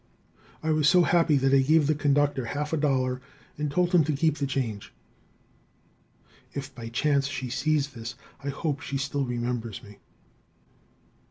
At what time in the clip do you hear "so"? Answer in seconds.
0.89-1.03